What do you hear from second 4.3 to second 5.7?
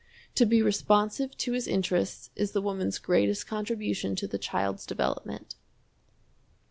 child's development.